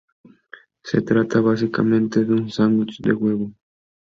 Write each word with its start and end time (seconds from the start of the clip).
Se 0.83 0.99
trata 1.03 1.41
básicamente 1.41 2.25
de 2.25 2.33
un 2.33 2.49
sándwich 2.49 2.97
de 3.03 3.13
huevo. 3.13 3.51